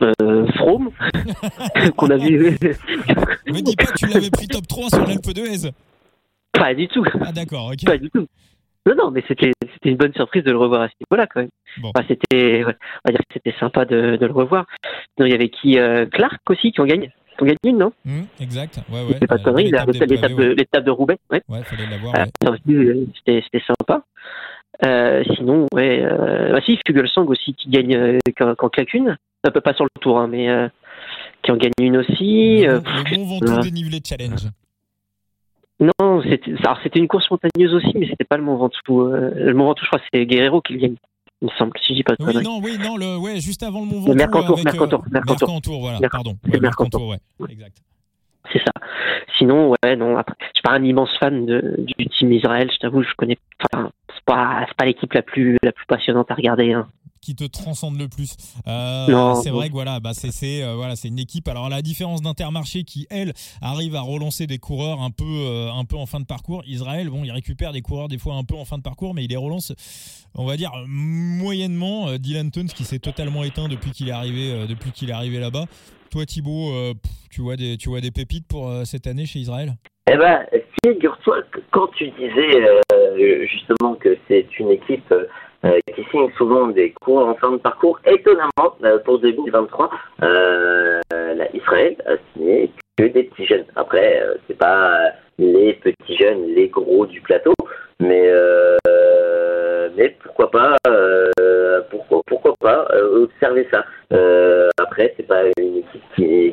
Euh, 0.00 0.46
From 0.56 0.90
qu'on 1.96 2.10
a 2.10 2.16
vu. 2.16 2.56
Me 3.52 3.60
dis 3.60 3.76
pas 3.76 3.86
que 3.86 3.98
tu 3.98 4.06
l'avais 4.06 4.30
pris 4.30 4.46
top 4.46 4.66
3 4.66 4.88
sur 4.90 5.06
l'Alpe 5.06 5.32
d'Huez. 5.32 5.70
Pas 6.52 6.74
du 6.74 6.88
tout. 6.88 7.04
Ah 7.20 7.32
d'accord, 7.32 7.70
ok. 7.72 7.84
Pas 7.84 7.98
du 7.98 8.10
tout. 8.10 8.26
Non, 8.86 8.94
non, 8.96 9.10
mais 9.10 9.22
c'était 9.28 9.52
une 9.84 9.96
bonne 9.96 10.14
surprise 10.14 10.44
de 10.44 10.50
le 10.50 10.58
revoir 10.58 10.82
à 10.82 10.88
ce 10.88 10.94
niveau-là 11.00 11.26
quand 11.26 11.40
même. 11.40 11.50
c'était, 12.08 12.64
on 12.64 12.66
va 12.66 13.10
dire 13.10 13.20
que 13.20 13.34
c'était 13.34 13.54
sympa 13.58 13.84
de, 13.84 14.16
de, 14.16 14.26
le 14.26 14.32
revoir. 14.32 14.64
il 15.18 15.28
y 15.28 15.34
avait 15.34 15.50
qui 15.50 15.78
euh, 15.78 16.06
Clark 16.06 16.40
aussi 16.48 16.72
qui 16.72 16.80
en 16.80 16.86
gagne 16.86 17.10
on 17.40 17.44
gagne 17.44 17.56
une, 17.64 17.78
non? 17.78 17.92
Mmh, 18.04 18.22
Exact, 18.40 18.80
ouais, 18.90 19.02
ouais. 19.02 19.16
C'est 19.20 19.26
pas 19.26 19.38
de 19.38 19.44
conneries, 19.44 19.70
l'étape 19.70 20.34
de, 20.34 20.44
l'étape 20.44 20.84
de 20.84 20.90
Roubaix. 20.90 21.18
Ouais, 21.30 21.42
ouais 21.48 21.62
fallait 21.62 21.86
l'avoir. 21.88 22.14
Euh. 22.16 23.04
C'était, 23.24 23.62
sympa. 23.64 24.02
Euh, 24.84 25.24
sinon, 25.36 25.66
ouais, 25.72 26.00
euh, 26.02 26.52
bah 26.52 26.60
si, 26.64 26.78
Fugelsang 26.86 27.28
aussi 27.28 27.54
qui 27.54 27.68
gagne 27.68 27.94
euh, 27.94 28.18
quand, 28.36 28.68
claque 28.68 28.94
une. 28.94 29.16
Un 29.44 29.50
peu 29.50 29.60
pas 29.60 29.74
sur 29.74 29.84
le 29.84 30.00
tour, 30.00 30.18
hein, 30.18 30.26
mais 30.26 30.48
euh, 30.48 30.68
qui 31.42 31.50
en 31.50 31.56
gagne 31.56 31.72
une 31.80 31.96
aussi. 31.96 32.62
Le, 32.64 32.80
bon 32.80 33.24
Ventoux 33.24 33.60
dénivelé 33.60 34.00
challenge. 34.04 34.48
Non, 35.80 36.22
c'était, 36.22 36.98
une 36.98 37.06
course 37.06 37.30
montagneuse 37.30 37.72
aussi, 37.72 37.92
mais 37.94 38.08
c'était 38.08 38.24
pas 38.24 38.36
le 38.36 38.42
Mont 38.42 38.56
Ventoux. 38.56 39.06
le 39.12 39.54
Mont 39.54 39.66
Ventoux, 39.66 39.84
je 39.84 39.88
crois, 39.88 40.00
c'est 40.12 40.26
Guerrero 40.26 40.60
qui 40.60 40.72
le 40.72 40.78
gagne. 40.80 40.96
il 41.40 41.46
me 41.46 41.52
semble, 41.52 41.72
si 41.80 41.92
je 41.92 41.94
dis 41.94 42.02
pas 42.02 42.14
de 42.16 42.24
Oui, 42.24 42.42
non, 42.42 42.60
oui, 42.62 42.78
non, 42.82 42.96
le, 42.96 43.16
ouais, 43.16 43.38
juste 43.40 43.62
avant 43.62 43.80
le 43.80 43.86
Mont 43.86 44.00
Ventoux. 44.00 44.08
Le 44.12 44.14
Mercantour, 44.16 44.54
avec, 44.54 44.64
Mercantour, 44.64 45.04
euh, 45.06 45.10
Mercantour. 45.12 45.48
Mercantour, 45.48 45.80
voilà, 45.80 46.00
Merc- 46.00 46.10
pardon. 46.12 46.36
c'est 46.46 46.54
Ouais, 46.54 46.60
Mercantour. 46.60 47.08
ouais, 47.08 47.18
exact. 47.48 47.78
C'est 48.52 48.58
ça. 48.60 48.72
Sinon, 49.36 49.74
ouais, 49.84 49.94
non. 49.94 50.16
Après, 50.16 50.34
je 50.40 50.46
suis 50.54 50.62
pas 50.62 50.72
un 50.72 50.82
immense 50.82 51.16
fan 51.18 51.46
de, 51.46 51.76
du 51.78 52.06
team 52.08 52.32
Israël. 52.32 52.70
Je 52.72 52.78
t'avoue, 52.78 53.02
je 53.02 53.12
connais. 53.16 53.36
Enfin, 53.72 53.90
c'est 54.14 54.24
pas, 54.24 54.64
c'est 54.66 54.76
pas 54.76 54.86
l'équipe 54.86 55.12
la 55.12 55.22
plus, 55.22 55.58
la 55.62 55.70
plus 55.72 55.84
passionnante 55.86 56.30
à 56.30 56.34
regarder. 56.34 56.72
Hein. 56.72 56.88
Qui 57.20 57.34
te 57.34 57.44
transcende 57.44 57.98
le 57.98 58.08
plus. 58.08 58.36
Euh, 58.66 59.06
Non, 59.08 59.34
c'est 59.34 59.50
vrai 59.50 59.68
que 59.68 59.72
voilà, 59.72 60.00
bah 60.00 60.12
c'est 60.14 60.62
euh, 60.62 60.74
voilà, 60.74 60.96
c'est 60.96 61.08
une 61.08 61.18
équipe. 61.18 61.48
Alors 61.48 61.66
à 61.66 61.68
la 61.68 61.82
différence 61.82 62.22
d'Intermarché 62.22 62.84
qui 62.84 63.06
elle 63.10 63.32
arrive 63.60 63.96
à 63.96 64.00
relancer 64.00 64.46
des 64.46 64.58
coureurs 64.58 65.00
un 65.00 65.10
peu 65.10 65.24
euh, 65.24 65.70
un 65.72 65.84
peu 65.84 65.96
en 65.96 66.06
fin 66.06 66.20
de 66.20 66.26
parcours. 66.26 66.62
Israël, 66.66 67.08
bon, 67.10 67.24
il 67.24 67.30
récupère 67.30 67.72
des 67.72 67.82
coureurs 67.82 68.08
des 68.08 68.18
fois 68.18 68.34
un 68.34 68.44
peu 68.44 68.54
en 68.54 68.64
fin 68.64 68.78
de 68.78 68.82
parcours, 68.82 69.14
mais 69.14 69.24
il 69.24 69.30
les 69.30 69.36
relance, 69.36 69.72
on 70.34 70.44
va 70.44 70.56
dire 70.56 70.72
moyennement. 70.86 72.16
Dylan 72.18 72.50
Tuns 72.50 72.66
qui 72.66 72.84
s'est 72.84 72.98
totalement 72.98 73.44
éteint 73.44 73.68
depuis 73.68 73.90
qu'il 73.90 74.08
est 74.08 74.12
arrivé 74.12 74.66
depuis 74.68 74.92
qu'il 74.92 75.10
est 75.10 75.14
arrivé 75.14 75.38
là-bas. 75.38 75.66
Toi 76.10 76.24
Thibaut, 76.26 76.72
tu 77.30 77.42
vois 77.42 77.56
des 77.56 77.76
tu 77.76 77.88
vois 77.88 78.00
des 78.00 78.10
pépites 78.10 78.46
pour 78.46 78.70
cette 78.84 79.06
année 79.06 79.26
chez 79.26 79.40
Israël? 79.40 79.74
Eh 80.10 80.16
ben, 80.16 80.46
figure-toi 80.82 81.42
quand 81.70 81.88
tu 81.88 82.10
disais 82.18 83.46
justement 83.46 83.94
que 83.94 84.16
c'est 84.26 84.46
une 84.58 84.70
équipe 84.70 85.12
euh, 85.64 85.80
qui 85.94 86.04
signe 86.12 86.30
souvent 86.36 86.68
des 86.68 86.92
cours 86.92 87.26
en 87.26 87.34
fin 87.34 87.50
de 87.50 87.56
parcours, 87.56 87.98
étonnamment, 88.06 88.76
euh, 88.84 88.98
pour 89.00 89.18
2023, 89.18 89.90
euh, 90.22 91.00
Israël 91.52 91.96
a 92.06 92.12
signé 92.32 92.70
que 92.96 93.04
des 93.04 93.24
petits 93.24 93.44
jeunes. 93.44 93.64
Après, 93.74 94.22
c'est 94.46 94.56
pas 94.56 95.10
les 95.38 95.72
petits 95.74 96.16
jeunes, 96.16 96.46
les 96.54 96.68
gros 96.68 97.06
du 97.06 97.20
plateau, 97.20 97.54
mais 97.98 98.30
mais 99.96 100.14
pourquoi 100.22 100.50
pas, 100.50 100.76
pourquoi 101.90 102.20
pourquoi 102.26 102.54
pas 102.60 102.86
observer 103.12 103.66
ça. 103.72 103.84
Après, 104.78 105.14
c'est 105.16 105.26
pas 105.26 105.42
une 105.58 105.78
équipe 105.78 106.02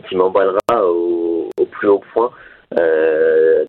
qui, 0.07 0.15
m'emballera 0.15 0.87
au, 0.87 1.49
au 1.59 1.65
plus 1.65 1.89
haut 1.89 2.01
point 2.13 2.31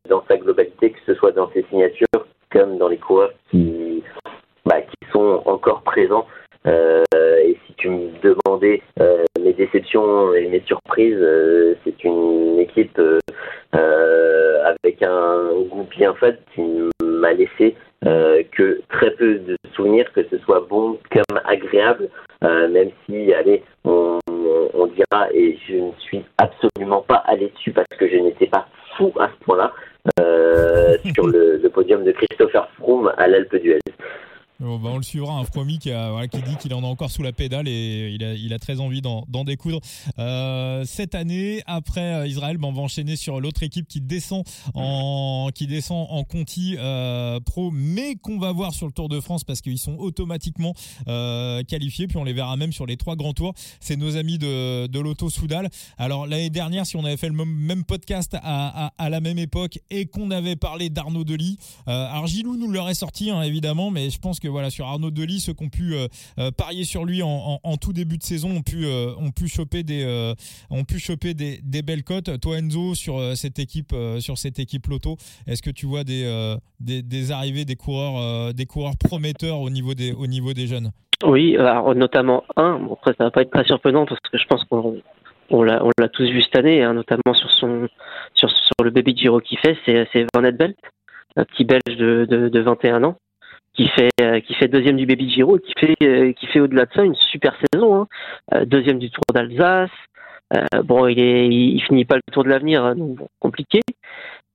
dans 0.08 0.24
sa 0.28 0.36
globalité, 0.38 0.92
que 0.92 0.98
ce 1.06 1.14
soit 1.14 1.32
dans 1.32 1.50
ses 1.52 1.64
signatures 1.68 2.06
comme 2.50 2.78
dans 2.78 2.88
les 2.88 2.98
coureurs 2.98 3.32
qui, 3.50 4.02
bah, 4.64 4.80
qui 4.82 5.10
sont 5.12 5.42
Euh, 6.66 7.04
et 7.44 7.56
si 7.66 7.74
tu 7.74 7.88
me 7.88 8.10
demandais 8.22 8.82
euh, 9.00 9.24
mes 9.40 9.52
déceptions 9.52 10.34
et 10.34 10.48
mes 10.48 10.62
surprises, 10.66 11.16
euh, 11.18 11.74
c'est 11.84 12.04
une 12.04 12.58
équipe 12.58 13.00
avec 13.72 15.02
un 15.02 15.52
goût 15.68 15.86
bien 15.96 16.14
fait 16.14 16.38
qui 16.54 16.62
m'a 17.02 17.32
laissé 17.32 17.76
euh, 18.04 18.42
que 18.52 18.80
très 18.90 19.10
peu 19.12 19.36
de 19.36 19.56
souvenirs, 19.74 20.10
que 20.12 20.22
ce 20.30 20.38
soit 20.38 20.60
bon 20.68 20.98
comme 21.10 21.40
agréable, 21.44 22.08
euh, 22.44 22.68
même 22.68 22.90
si, 23.04 23.32
allez, 23.32 23.62
on, 23.84 24.18
on 24.28 24.86
dira, 24.86 25.28
et 25.32 25.58
je 25.66 25.76
ne 25.76 25.92
suis 25.98 26.22
absolument 26.38 27.02
pas 27.02 27.22
allé 27.26 27.48
dessus 27.48 27.72
parce 27.72 27.88
que 27.98 28.08
je 28.08 28.16
n'étais 28.16 28.46
pas 28.46 28.68
fou 28.96 29.12
à 29.18 29.28
ce 29.28 29.44
point-là, 29.44 29.72
euh, 30.20 30.96
sur 31.14 31.26
le, 31.26 31.56
le 31.56 31.68
podium 31.68 32.04
de 32.04 32.12
Christopher 32.12 32.68
Froome 32.76 33.12
à 33.16 33.26
l'Alpe 33.26 33.56
d'Huez. 33.56 33.80
Bon, 34.58 34.78
bah, 34.78 34.88
on 34.90 34.96
le 34.96 35.02
suivra, 35.02 35.34
un 35.34 35.44
Fromy 35.44 35.78
qui, 35.78 35.90
a, 35.90 36.26
qui 36.28 36.40
dit 36.40 36.56
qu'il 36.56 36.72
en 36.72 36.82
a 36.82 36.86
encore 36.86 37.10
sous 37.10 37.22
la 37.22 37.32
pédale 37.32 37.68
et 37.68 38.12
il 38.14 38.24
a, 38.24 38.32
il 38.32 38.54
a 38.54 38.58
très 38.58 38.80
envie 38.80 39.02
d'en 39.02 39.26
d'en 39.28 39.44
découdre. 39.44 39.80
Euh, 40.18 40.84
cette 40.86 41.14
année, 41.14 41.62
après 41.66 42.14
euh, 42.14 42.26
Israël, 42.26 42.56
bah, 42.56 42.68
on 42.68 42.72
va 42.72 42.80
enchaîner 42.80 43.16
sur 43.16 43.38
l'autre 43.38 43.62
équipe 43.62 43.86
qui 43.86 44.00
descend 44.00 44.44
en, 44.72 45.50
qui 45.54 45.66
descend 45.66 46.06
en 46.08 46.24
Conti 46.24 46.74
euh, 46.78 47.38
Pro, 47.40 47.70
mais 47.70 48.14
qu'on 48.14 48.38
va 48.38 48.52
voir 48.52 48.72
sur 48.72 48.86
le 48.86 48.92
Tour 48.92 49.10
de 49.10 49.20
France 49.20 49.44
parce 49.44 49.60
qu'ils 49.60 49.78
sont 49.78 49.96
automatiquement 49.98 50.72
qualifiés. 51.68 52.06
Puis 52.06 52.16
on 52.16 52.24
les 52.24 52.32
verra 52.32 52.56
même 52.56 52.72
sur 52.72 52.86
les 52.86 52.96
trois 52.96 53.14
grands 53.14 53.34
tours. 53.34 53.52
C'est 53.80 53.96
nos 53.96 54.16
amis 54.16 54.38
de, 54.38 54.86
de 54.86 55.00
l'Auto 55.00 55.28
Soudal. 55.28 55.68
Alors 55.98 56.26
l'année 56.26 56.50
dernière, 56.50 56.86
si 56.86 56.96
on 56.96 57.04
avait 57.04 57.18
fait 57.18 57.28
le 57.28 57.44
même, 57.44 57.84
podcast 57.84 58.34
à, 58.42 58.92
à, 58.96 59.10
la 59.10 59.20
même 59.20 59.38
époque 59.38 59.78
et 59.90 60.06
qu'on 60.06 60.30
avait 60.30 60.56
parlé 60.56 60.88
d'Arnaud 60.88 61.24
Delis, 61.24 61.58
alors 61.86 62.26
Gilou 62.26 62.56
nous 62.56 62.70
l'aurait 62.70 62.94
sorti 62.94 63.30
hein, 63.30 63.42
évidemment, 63.42 63.90
mais 63.90 64.08
je 64.08 64.18
pense 64.18 64.40
que 64.40 64.45
voilà 64.48 64.70
sur 64.70 64.86
Arnaud 64.86 65.10
Delis, 65.10 65.40
ceux 65.40 65.52
qui 65.52 65.64
ont 65.64 65.68
pu 65.68 65.94
euh, 65.94 66.06
euh, 66.38 66.50
parier 66.50 66.84
sur 66.84 67.04
lui 67.04 67.22
en, 67.22 67.58
tout 67.80 67.92
début 67.92 68.18
de 68.18 68.22
saison 68.22 68.50
ont 68.50 68.62
pu 68.62 68.84
euh, 68.86 69.12
pu 69.34 69.48
choper 69.48 69.82
des 69.82 70.34
ont 70.70 70.84
choper 70.98 71.34
des, 71.34 71.82
belles 71.82 72.04
cotes. 72.04 72.40
Toi 72.40 72.58
Enzo 72.58 72.94
sur 72.94 73.20
cette 73.36 73.58
équipe 73.58 73.94
sur 74.18 74.38
cette 74.38 74.58
équipe 74.58 74.86
Loto, 74.86 75.16
est-ce 75.46 75.62
que 75.62 75.70
tu 75.70 75.86
vois 75.86 76.04
des, 76.04 76.56
des 76.80 77.32
arrivées 77.32 77.64
des 77.64 77.76
coureurs 77.76 78.54
des 78.54 78.66
coureurs 78.66 78.96
prometteurs 78.96 79.60
au 79.60 79.70
niveau 79.70 79.94
des 79.94 80.12
au 80.12 80.26
niveau 80.26 80.52
des 80.52 80.66
jeunes? 80.66 80.90
Oui, 81.24 81.56
notamment 81.94 82.44
un. 82.56 82.80
Après, 82.92 83.14
ça 83.16 83.24
va 83.24 83.30
pas 83.30 83.42
être 83.42 83.50
très 83.50 83.64
surprenant 83.64 84.06
parce 84.06 84.20
que 84.20 84.38
je 84.38 84.46
pense 84.46 84.64
qu'on 84.64 85.00
on 85.50 85.62
l'a 85.62 86.08
tous 86.12 86.28
vu 86.28 86.42
cette 86.42 86.56
année, 86.56 86.82
hein, 86.82 86.94
notamment 86.94 87.34
sur 87.34 87.50
son 87.50 87.88
sur 88.34 88.48
le 88.82 88.90
baby 88.90 89.16
Giro 89.16 89.40
qu'il 89.40 89.58
fait, 89.58 89.76
c'est 89.84 90.08
c'est 90.12 90.26
Belt, 90.52 90.76
un 91.36 91.44
petit 91.44 91.64
Belge 91.64 91.96
de, 91.96 92.26
de, 92.28 92.48
de 92.48 92.60
21 92.60 93.04
ans 93.04 93.16
qui 93.76 93.88
fait 93.88 94.10
euh, 94.20 94.40
qui 94.40 94.54
fait 94.54 94.68
deuxième 94.68 94.96
du 94.96 95.06
baby 95.06 95.28
Giro, 95.30 95.58
et 95.58 95.60
qui 95.60 95.72
fait 95.78 95.96
euh, 96.02 96.32
qui 96.32 96.46
fait 96.46 96.60
au-delà 96.60 96.86
de 96.86 96.92
ça 96.94 97.04
une 97.04 97.14
super 97.14 97.54
saison, 97.72 98.00
hein. 98.00 98.08
Euh, 98.54 98.64
deuxième 98.64 98.98
du 98.98 99.10
Tour 99.10 99.24
d'Alsace. 99.32 99.90
Bon, 100.84 101.08
il 101.08 101.18
est 101.18 101.48
il, 101.48 101.80
finit 101.82 102.04
pas 102.04 102.14
le 102.16 102.22
Tour 102.32 102.44
de 102.44 102.48
l'avenir, 102.48 102.84
hein, 102.84 102.94
donc 102.94 103.18
compliqué. 103.40 103.80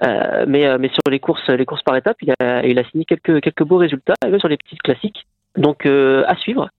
Mais 0.01 0.77
mais 0.79 0.89
sur 0.89 1.11
les 1.11 1.19
courses 1.19 1.47
les 1.49 1.65
courses 1.65 1.83
par 1.83 1.95
étapes, 1.97 2.17
il 2.21 2.33
a 2.39 2.65
il 2.65 2.79
a 2.79 2.83
signé 2.85 3.05
quelques 3.05 3.41
quelques 3.41 3.63
beaux 3.63 3.77
résultats, 3.77 4.15
même 4.23 4.39
sur 4.39 4.47
les 4.47 4.57
petites 4.57 4.81
classiques. 4.81 5.27
Donc 5.57 5.85
à 5.85 6.35
suivre. 6.37 6.69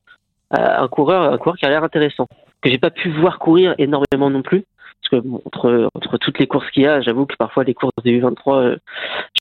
Un 0.51 0.89
coureur 0.89 1.33
un 1.33 1.39
coureur 1.39 1.57
qui 1.57 1.67
a 1.67 1.69
l'air 1.69 1.85
intéressant 1.85 2.27
que 2.63 2.71
j'ai 2.71 2.79
pas 2.79 2.91
pu 2.91 3.11
voir 3.11 3.39
courir 3.39 3.75
énormément 3.79 4.31
non 4.31 4.43
plus 4.43 4.65
parce 5.03 5.23
que 5.23 5.29
entre 5.47 5.89
entre 5.95 6.19
toutes 6.19 6.39
les 6.39 6.47
courses 6.47 6.71
qu'il 6.71 6.83
y 6.83 6.87
a 6.87 7.01
j'avoue 7.01 7.25
que 7.25 7.37
parfois 7.37 7.65
les 7.65 7.75
courses 7.75 7.93
des 8.05 8.21
U23 8.21 8.55
euh, 8.55 8.77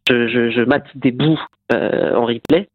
je, 0.10 0.50
je, 0.50 0.62
mate 0.62 0.88
des 0.96 1.12
bouts 1.12 1.40
en 1.74 2.26
replay 2.26 2.70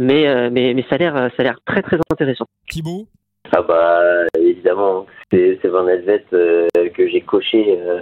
mais 0.00 0.26
euh, 0.28 0.48
mais 0.52 0.74
mais 0.74 0.84
ça 0.88 0.94
a 0.96 0.98
l'air 0.98 1.14
ça 1.36 1.40
a 1.40 1.42
l'air 1.42 1.58
très 1.66 1.82
très 1.82 1.98
intéressant 2.10 2.46
Thibaut 2.68 3.06
Ah 3.52 3.62
bah 3.62 4.00
évidemment, 4.38 5.06
c'est 5.30 5.58
c'est 5.60 5.68
Van 5.68 5.86
Helvet 5.88 6.24
euh, 6.32 6.66
que 6.94 7.06
j'ai 7.08 7.20
coché 7.20 7.78
euh, 7.78 8.00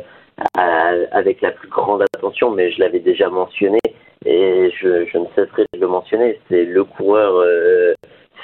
à- 0.56 0.92
avec 1.12 1.40
la 1.40 1.50
plus 1.52 1.68
grande 1.68 2.02
attention, 2.14 2.50
mais 2.50 2.70
je 2.72 2.80
l'avais 2.80 3.00
déjà 3.00 3.28
mentionné 3.28 3.78
et 4.24 4.70
je, 4.80 5.04
je 5.06 5.18
ne 5.18 5.26
cesserai 5.34 5.64
de 5.74 5.80
le 5.80 5.88
mentionner. 5.88 6.38
C'est 6.48 6.64
le 6.64 6.84
coureur 6.84 7.34
euh, 7.44 7.92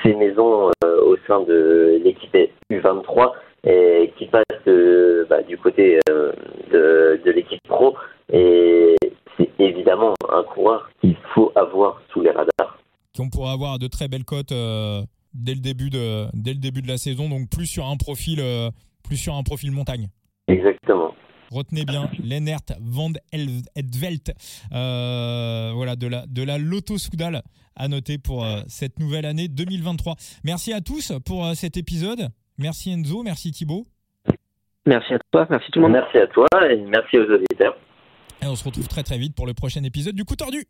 fait 0.02 0.14
maison 0.14 0.70
euh, 0.84 1.00
au 1.02 1.16
sein 1.26 1.40
de 1.42 2.00
l'équipe 2.04 2.36
U23 2.70 3.32
et 3.66 4.12
qui 4.16 4.26
passe 4.26 4.44
euh, 4.66 5.24
bah, 5.30 5.42
du 5.42 5.56
côté 5.58 5.98
euh, 6.10 6.32
de, 6.72 7.20
de 7.24 7.30
l'équipe 7.30 7.60
pro 7.68 7.96
et 8.32 8.96
c'est 9.36 9.48
évidemment 9.58 10.14
un 10.30 10.42
coureur 10.42 10.90
qu'il 11.00 11.16
faut 11.34 11.52
avoir 11.54 12.00
sous 12.12 12.20
les 12.22 12.30
radars. 12.30 12.78
Qu'on 13.18 13.30
pourrait 13.30 13.50
avoir 13.52 13.78
de 13.78 13.88
très 13.88 14.08
belles 14.08 14.24
cotes 14.24 14.52
euh, 14.52 15.02
dès 15.34 15.54
le 15.54 15.60
début 15.60 15.90
de 15.90 16.26
dès 16.34 16.54
le 16.54 16.60
début 16.60 16.82
de 16.82 16.88
la 16.88 16.98
saison 16.98 17.28
donc 17.28 17.50
plus 17.50 17.66
sur 17.66 17.86
un 17.86 17.96
profil 17.96 18.38
euh, 18.40 18.70
plus 19.02 19.16
sur 19.16 19.34
un 19.34 19.42
profil 19.42 19.72
montagne 19.72 20.08
Exactement. 20.46 21.14
Retenez 21.50 21.84
bien 21.84 22.10
Lennert 22.22 22.60
van 22.80 23.10
Edvelt, 23.32 24.32
euh, 24.72 25.72
voilà 25.74 25.96
de 25.96 26.06
la 26.06 26.26
de 26.26 26.42
la 26.42 26.58
Lotto 26.58 26.98
Soudal 26.98 27.42
à 27.74 27.88
noter 27.88 28.18
pour 28.18 28.44
euh, 28.44 28.60
cette 28.66 28.98
nouvelle 28.98 29.24
année 29.24 29.48
2023. 29.48 30.14
Merci 30.44 30.72
à 30.72 30.80
tous 30.80 31.12
pour 31.24 31.46
euh, 31.46 31.54
cet 31.54 31.76
épisode. 31.76 32.28
Merci 32.58 32.90
Enzo, 32.90 33.22
merci 33.22 33.50
Thibaut. 33.50 33.86
merci 34.86 35.14
à 35.14 35.18
toi 35.32 35.46
merci 35.50 35.70
tout 35.70 35.78
le 35.80 35.86
monde 35.86 35.92
Merci 35.92 36.18
à 36.18 36.26
toi 36.26 36.46
et 36.70 36.76
merci 36.76 37.18
aux 37.18 37.30
auditeurs. 37.32 37.76
Et 38.42 38.46
on 38.46 38.54
se 38.54 38.64
retrouve 38.64 38.86
très 38.88 39.02
très 39.02 39.18
vite 39.18 39.34
pour 39.34 39.46
le 39.46 39.54
prochain 39.54 39.82
épisode 39.84 40.14
du 40.14 40.24
coup 40.24 40.36
tordu. 40.36 40.64